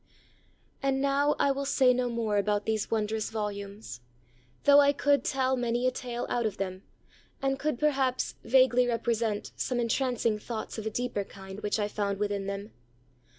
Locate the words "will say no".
1.51-2.09